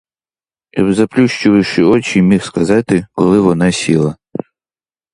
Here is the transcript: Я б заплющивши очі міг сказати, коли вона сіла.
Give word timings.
Я 0.77 0.83
б 0.85 0.93
заплющивши 0.93 1.83
очі 1.83 2.21
міг 2.21 2.43
сказати, 2.43 3.05
коли 3.11 3.39
вона 3.39 3.71
сіла. 3.71 4.15